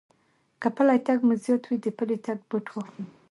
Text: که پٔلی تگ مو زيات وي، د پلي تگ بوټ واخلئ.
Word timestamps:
که 0.61 0.67
پٔلی 0.75 0.99
تگ 1.05 1.19
مو 1.27 1.33
زيات 1.43 1.63
وي، 1.65 1.77
د 1.81 1.87
پلي 1.97 2.17
تگ 2.25 2.39
بوټ 2.49 2.65
واخلئ. 2.71 3.03